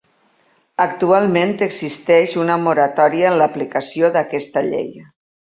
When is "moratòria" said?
2.63-3.31